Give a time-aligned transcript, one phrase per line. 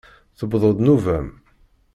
[0.37, 1.27] Tewweḍ-d nnuba-m!